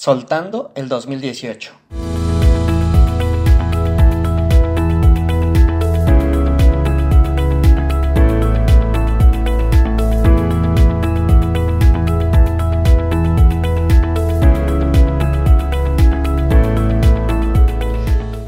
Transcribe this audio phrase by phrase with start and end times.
[0.00, 1.72] Soltando el 2018.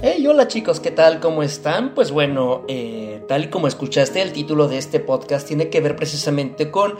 [0.03, 1.19] Hey, hola chicos, ¿qué tal?
[1.19, 1.95] ¿Cómo están?
[1.97, 5.97] Pues bueno, eh, tal y como escuchaste, el título de este podcast tiene que ver
[5.97, 6.95] precisamente con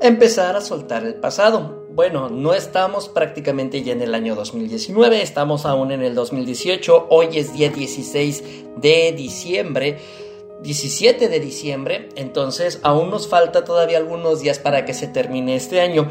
[0.00, 1.79] empezar a soltar el pasado.
[1.92, 7.30] Bueno, no estamos prácticamente ya en el año 2019, estamos aún en el 2018, hoy
[7.34, 8.44] es día 16
[8.76, 9.98] de diciembre.
[10.62, 15.80] 17 de diciembre, entonces aún nos falta todavía algunos días para que se termine este
[15.80, 16.06] año.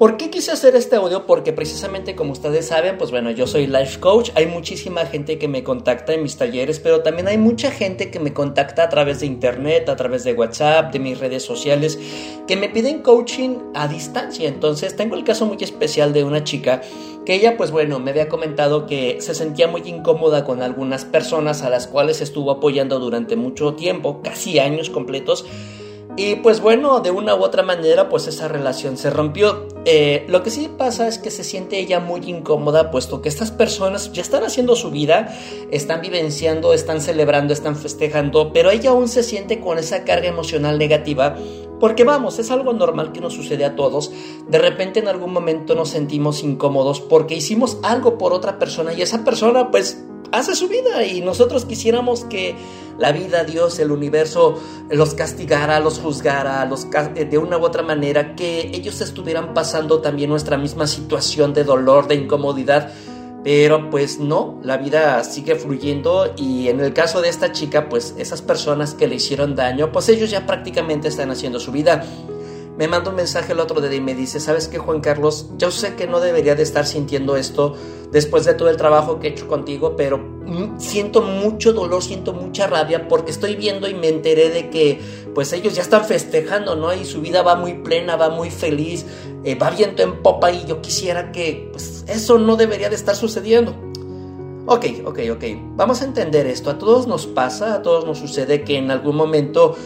[0.00, 1.26] ¿Por qué quise hacer este audio?
[1.26, 5.46] Porque precisamente como ustedes saben, pues bueno, yo soy life coach, hay muchísima gente que
[5.46, 9.20] me contacta en mis talleres, pero también hay mucha gente que me contacta a través
[9.20, 11.98] de internet, a través de WhatsApp, de mis redes sociales,
[12.48, 14.48] que me piden coaching a distancia.
[14.48, 16.80] Entonces tengo el caso muy especial de una chica
[17.26, 21.60] que ella pues bueno me había comentado que se sentía muy incómoda con algunas personas
[21.60, 25.44] a las cuales estuvo apoyando durante mucho tiempo, casi años completos
[26.16, 29.66] y pues bueno, de una u otra manera, pues esa relación se rompió.
[29.84, 33.50] Eh, lo que sí pasa es que se siente ella muy incómoda, puesto que estas
[33.50, 35.34] personas ya están haciendo su vida,
[35.70, 40.78] están vivenciando, están celebrando, están festejando, pero ella aún se siente con esa carga emocional
[40.78, 41.36] negativa.
[41.78, 44.12] Porque vamos, es algo normal que nos sucede a todos.
[44.48, 49.00] De repente en algún momento nos sentimos incómodos porque hicimos algo por otra persona y
[49.00, 52.54] esa persona pues hace su vida y nosotros quisiéramos que
[52.98, 58.34] la vida, Dios, el universo los castigara, los juzgara, los de una u otra manera,
[58.36, 62.92] que ellos estuvieran pasando también nuestra misma situación de dolor, de incomodidad.
[63.42, 68.14] Pero pues no, la vida sigue fluyendo y en el caso de esta chica, pues
[68.18, 72.04] esas personas que le hicieron daño, pues ellos ya prácticamente están haciendo su vida
[72.80, 75.50] me manda un mensaje el otro día y me dice, ¿sabes qué, Juan Carlos?
[75.58, 77.74] Yo sé que no debería de estar sintiendo esto
[78.10, 80.18] después de todo el trabajo que he hecho contigo, pero
[80.78, 84.98] siento mucho dolor, siento mucha rabia porque estoy viendo y me enteré de que
[85.34, 86.94] pues ellos ya están festejando, ¿no?
[86.94, 89.04] Y su vida va muy plena, va muy feliz,
[89.44, 93.14] eh, va viento en popa y yo quisiera que pues eso no debería de estar
[93.14, 93.74] sucediendo.
[94.64, 95.44] Ok, ok, ok.
[95.76, 96.70] Vamos a entender esto.
[96.70, 99.76] A todos nos pasa, a todos nos sucede que en algún momento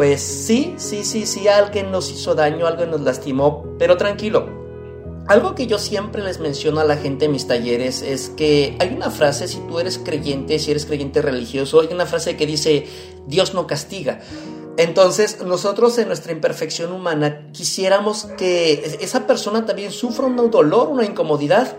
[0.00, 4.48] pues sí, sí, sí, sí, alguien nos hizo daño, alguien nos lastimó, pero tranquilo.
[5.28, 8.94] Algo que yo siempre les menciono a la gente en mis talleres es que hay
[8.94, 12.86] una frase, si tú eres creyente, si eres creyente religioso, hay una frase que dice,
[13.26, 14.20] Dios no castiga.
[14.78, 21.04] Entonces, nosotros en nuestra imperfección humana quisiéramos que esa persona también sufra un dolor, una
[21.04, 21.76] incomodidad.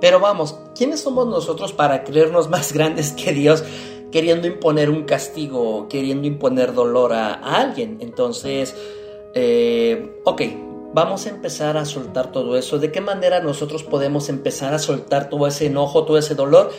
[0.00, 3.64] Pero vamos, ¿quiénes somos nosotros para creernos más grandes que Dios?
[4.10, 7.98] Queriendo imponer un castigo, queriendo imponer dolor a, alguien.
[8.00, 8.74] Entonces,
[9.34, 10.42] eh, ok,
[10.94, 12.78] vamos a empezar a soltar todo eso.
[12.78, 16.72] ¿De qué manera nosotros podemos empezar a soltar todo ese enojo, todo ese dolor?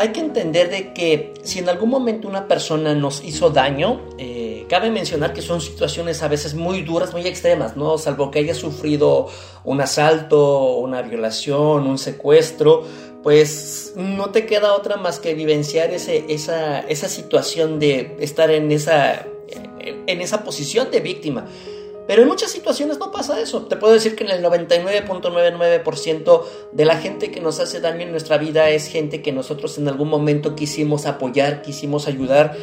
[0.00, 4.64] Hay que entender de que si en algún momento una persona nos hizo daño, eh,
[4.68, 7.98] cabe mencionar que son situaciones a veces muy duras, muy extremas, ¿no?
[7.98, 9.26] Salvo que haya sufrido
[9.64, 12.84] un asalto, una violación, un secuestro,
[13.22, 18.70] pues no te queda otra más que vivenciar ese, esa, esa situación de estar en
[18.70, 19.26] esa,
[19.80, 21.46] en esa posición de víctima.
[22.08, 23.66] Pero en muchas situaciones no pasa eso.
[23.66, 26.42] Te puedo decir que en el 99.99%
[26.72, 29.88] de la gente que nos hace daño en nuestra vida es gente que nosotros en
[29.88, 32.56] algún momento quisimos apoyar, quisimos ayudar.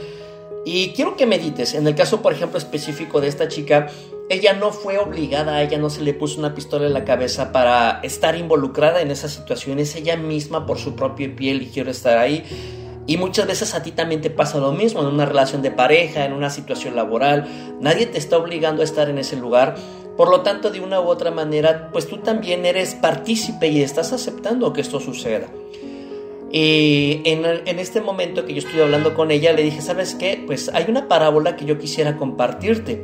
[0.66, 1.76] Y quiero que medites.
[1.76, 3.92] En el caso, por ejemplo, específico de esta chica,
[4.28, 7.52] ella no fue obligada, a ella no se le puso una pistola en la cabeza
[7.52, 9.96] para estar involucrada en esas situaciones.
[9.96, 12.44] Ella misma, por su propio pie, eligió estar ahí.
[13.08, 16.26] Y muchas veces a ti también te pasa lo mismo en una relación de pareja,
[16.26, 17.48] en una situación laboral.
[17.80, 19.76] Nadie te está obligando a estar en ese lugar.
[20.18, 24.12] Por lo tanto, de una u otra manera, pues tú también eres partícipe y estás
[24.12, 25.48] aceptando que esto suceda.
[26.52, 30.42] Y en, en, este momento que yo estoy hablando con ella, le dije, ¿sabes qué?
[30.46, 33.04] Pues hay una parábola que yo quisiera compartirte.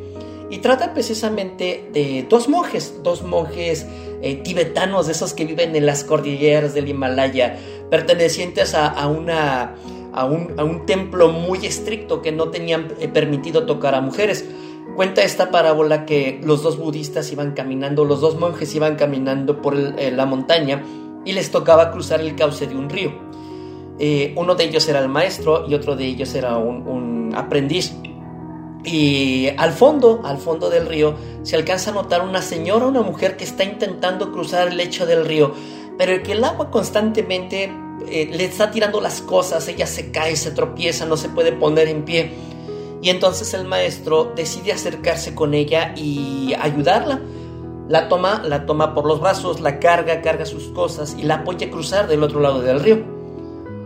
[0.51, 3.87] Y trata precisamente de dos monjes, dos monjes
[4.21, 7.57] eh, tibetanos, de esos que viven en las cordilleras del Himalaya,
[7.89, 9.75] pertenecientes a, una,
[10.11, 14.43] a, un, a, un, templo muy estricto que no tenían eh, permitido tocar a mujeres.
[14.97, 19.77] Cuenta esta parábola que los dos budistas iban caminando, los dos monjes iban caminando por
[19.77, 20.83] eh, la montaña
[21.23, 23.13] y les tocaba cruzar el cauce de un río.
[24.35, 27.93] uno de ellos era el maestro y otro de ellos era un aprendiz.
[28.83, 33.37] Y al fondo, al fondo del río, se alcanza a notar una señora, una mujer
[33.37, 35.53] que está intentando cruzar el lecho del río,
[35.97, 37.71] pero que el agua constantemente
[38.07, 41.87] eh, le está tirando las cosas, ella se cae, se tropieza, no se puede poner
[41.87, 42.31] en pie.
[43.01, 47.19] Y entonces el maestro decide acercarse con ella y ayudarla.
[47.87, 51.67] La toma, la toma por los brazos, la carga, carga sus cosas y la apoya
[51.67, 53.03] a cruzar del otro lado del río.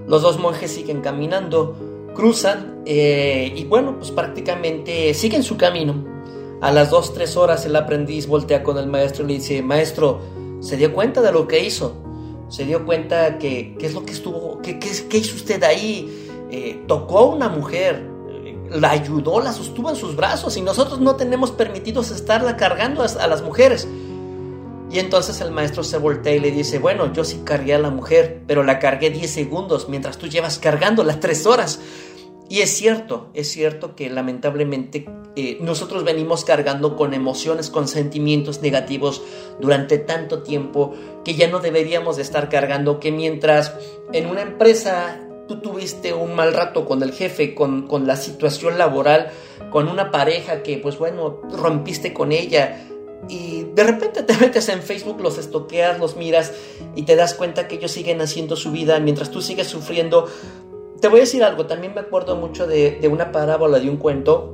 [0.07, 1.75] Los dos monjes siguen caminando,
[2.15, 6.15] cruzan eh, y bueno, pues prácticamente siguen su camino.
[6.62, 10.21] A las dos, tres horas el aprendiz voltea con el maestro y le dice, maestro,
[10.62, 11.95] ¿se dio cuenta de lo que hizo?
[12.50, 16.09] ¿Se dio cuenta que qué es lo que estuvo, qué, qué, hizo usted ahí?
[16.50, 21.00] Eh, tocó a una mujer, eh, la ayudó, la sostuvo en sus brazos y nosotros
[21.00, 23.88] no tenemos permitidos estarla cargando a, las mujeres.
[24.91, 27.89] Y entonces el maestro se voltea y le dice, bueno, yo sí cargué a la
[27.89, 31.79] mujer, pero la cargué 10 segundos mientras tú llevas cargando las 3 horas.
[32.47, 35.05] Y es cierto, es cierto que lamentablemente
[35.35, 39.23] eh, nosotros venimos cargando con emociones, con sentimientos negativos
[39.59, 40.93] durante tanto tiempo
[41.25, 43.73] que ya no deberíamos de estar cargando, que mientras
[44.13, 48.77] en una empresa tú tuviste un mal rato con el jefe, con, con la situación
[48.77, 49.31] laboral,
[49.71, 52.79] con una pareja que pues bueno, rompiste con ella,
[53.30, 56.54] y de repente te metes en Facebook, los estoqueas, los miras
[56.95, 60.27] y te das cuenta que ellos siguen haciendo su vida mientras tú sigues sufriendo,
[61.00, 64.51] te voy a decir algo, también me acuerdo mucho de, una parábola, de un cuento,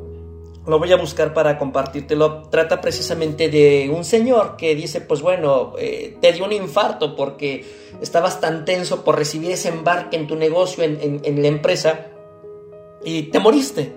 [0.66, 2.44] lo voy a buscar para compartírtelo.
[2.50, 7.66] Trata precisamente de un señor que dice, pues bueno, eh, te dio un infarto porque
[8.02, 12.08] estabas tan tenso por recibir ese embarque en tu negocio, en, en la empresa,
[13.04, 13.94] y te moriste.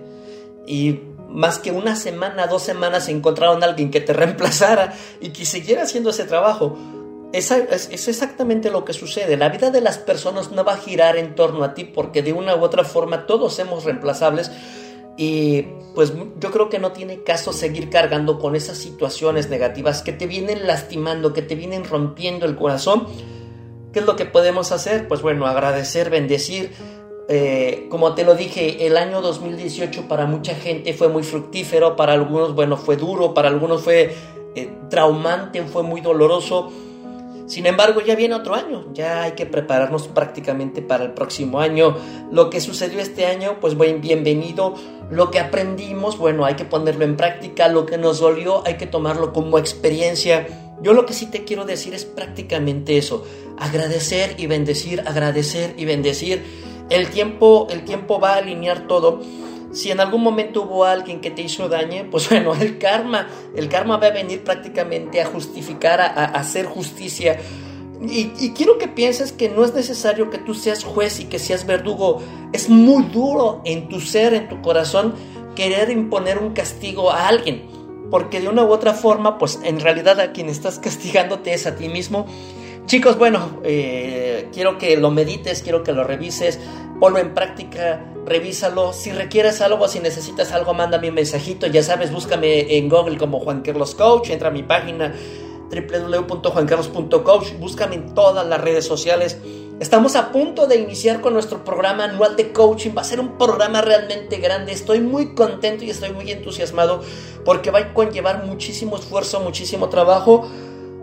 [0.65, 0.99] Y
[1.35, 6.09] más que una semana, dos semanas encontraron alguien que te reemplazara y que siguiera haciendo
[6.09, 6.77] ese trabajo.
[7.33, 9.35] Es, es, exactamente lo que sucede.
[9.35, 12.31] La vida de las personas no va a girar en torno a ti porque de
[12.31, 14.51] una u otra forma todos somos reemplazables
[15.17, 20.13] y pues yo creo que no tiene caso seguir cargando con esas situaciones negativas que
[20.13, 23.07] te vienen lastimando, que te vienen rompiendo el corazón.
[23.91, 25.07] ¿Qué es lo que podemos hacer?
[25.07, 26.71] Pues bueno, agradecer, bendecir.
[27.27, 32.13] Eh, como te lo dije, el año 2018 para mucha gente fue muy fructífero, para
[32.13, 34.13] algunos, bueno, fue duro, para algunos fue
[34.55, 36.71] eh, traumante, fue muy doloroso
[37.47, 41.95] sin embargo, ya viene otro año, ya hay que prepararnos prácticamente para el próximo año.
[42.31, 44.73] Lo que sucedió este año, pues buen bienvenido.
[45.11, 47.67] Lo que aprendimos, bueno, hay que ponerlo en práctica.
[47.67, 50.47] Lo que nos dolió, hay que tomarlo como experiencia.
[50.81, 53.23] Yo lo que sí te quiero decir es prácticamente eso.
[53.59, 56.43] Agradecer y bendecir, agradecer y bendecir.
[56.89, 59.21] El tiempo, el tiempo va a alinear todo
[59.75, 63.67] si en algún momento hubo alguien que te hizo daño, pues bueno, el karma, el
[63.67, 67.37] karma va a venir prácticamente a justificar, a, hacer justicia.
[68.01, 71.39] Y, y, quiero que pienses que no es necesario que tú seas juez y que
[71.39, 72.21] seas verdugo.
[72.53, 75.15] Es muy duro en tu ser, en tu corazón,
[75.55, 77.65] querer imponer un castigo a alguien.
[78.11, 81.75] Porque de una u otra forma, pues en realidad a quien estás castigándote es a
[81.75, 82.27] ti mismo.
[82.85, 86.59] Chicos, bueno, eh, quiero que lo medites, quiero que lo revises,
[86.99, 88.93] ponlo en práctica, revísalo.
[88.93, 91.65] Si requieres algo, si necesitas algo, mándame un mensajito.
[91.65, 95.15] Ya sabes, búscame en Google como Juan Carlos Coach, entra a mi página
[95.71, 99.39] www.juancarlos.coach, búscame en todas las redes sociales.
[99.79, 102.91] Estamos a punto de iniciar con nuestro programa anual de coaching.
[102.95, 104.71] Va a ser un programa realmente grande.
[104.71, 107.01] Estoy muy contento y estoy muy entusiasmado
[107.43, 110.47] porque va a conllevar muchísimo esfuerzo, muchísimo trabajo.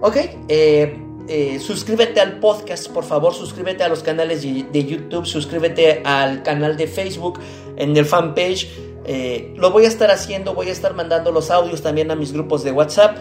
[0.00, 0.17] Ok,
[0.49, 6.43] eh, eh, suscríbete al podcast, por favor, suscríbete a los canales de, YouTube, suscríbete al
[6.43, 7.39] canal de Facebook,
[7.77, 8.69] en el fanpage.
[9.05, 12.33] Eh, lo voy a estar haciendo, voy a estar mandando los audios también a mis
[12.33, 13.17] grupos de WhatsApp.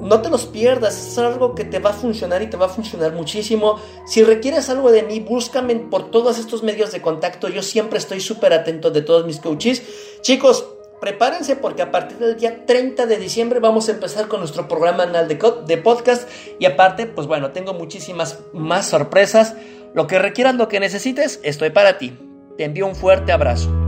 [0.00, 2.68] No te los pierdas, es algo que te va a funcionar y te va a
[2.68, 3.78] funcionar muchísimo.
[4.04, 7.48] Si requieres algo de mí, búscame por todos estos medios de contacto.
[7.48, 9.82] Yo siempre estoy súper atento de todos mis coaches.
[10.22, 10.66] Chicos,
[11.02, 15.02] prepárense porque a partir del día 30 de diciembre vamos a empezar con nuestro programa
[15.02, 16.30] anual de, podcast
[16.60, 19.56] y aparte, pues bueno, tengo muchísimas más sorpresas.
[19.94, 22.16] Lo que requieras, lo que necesites, estoy para ti.
[22.56, 23.81] Te envío un fuerte abrazo.